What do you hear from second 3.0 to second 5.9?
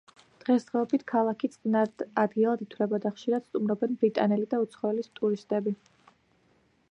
და ხშირად სტუმრობენ ბრიტანელი და უცხოელი ტურისტები.